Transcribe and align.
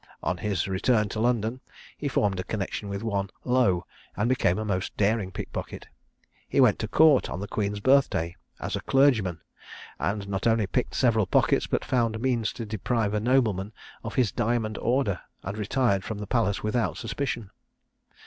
On 0.23 0.37
his 0.37 0.67
return 0.67 1.09
to 1.09 1.19
London 1.19 1.59
he 1.95 2.07
formed 2.07 2.39
a 2.39 2.43
connexion 2.43 2.89
with 2.89 3.03
one 3.03 3.29
Lowe, 3.45 3.85
and 4.17 4.27
became 4.27 4.57
a 4.57 4.65
most 4.65 4.97
daring 4.97 5.31
pickpocket. 5.31 5.85
He 6.49 6.59
went 6.59 6.79
to 6.79 6.87
court 6.87 7.29
on 7.29 7.39
the 7.39 7.47
queen's 7.47 7.79
birthday, 7.79 8.35
as 8.59 8.75
a 8.75 8.81
clergyman, 8.81 9.41
and 9.99 10.27
not 10.27 10.47
only 10.47 10.65
picked 10.65 10.95
several 10.95 11.27
pockets, 11.27 11.67
but 11.67 11.85
found 11.85 12.19
means 12.19 12.51
to 12.53 12.65
deprive 12.65 13.13
a 13.13 13.19
nobleman 13.19 13.73
of 14.03 14.15
his 14.15 14.31
diamond 14.31 14.79
order, 14.79 15.19
and 15.43 15.55
retired 15.55 16.03
from 16.03 16.17
the 16.17 16.25
palace 16.25 16.63
without 16.63 16.97
suspicion. 16.97 17.51